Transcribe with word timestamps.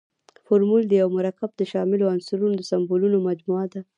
فورمول 0.45 0.83
د 0.87 0.93
یوه 1.01 1.11
مرکب 1.17 1.49
د 1.55 1.61
شاملو 1.71 2.09
عنصرونو 2.13 2.55
د 2.57 2.63
سمبولونو 2.71 3.17
مجموعه 3.27 3.65
ده. 3.73 3.81